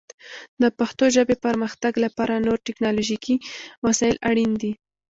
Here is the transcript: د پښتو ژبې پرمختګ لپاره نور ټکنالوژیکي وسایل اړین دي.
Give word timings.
د 0.61 0.63
پښتو 0.77 1.05
ژبې 1.15 1.35
پرمختګ 1.45 1.93
لپاره 2.05 2.43
نور 2.45 2.57
ټکنالوژیکي 2.67 3.35
وسایل 3.85 4.17
اړین 4.29 4.51
دي. 4.61 4.71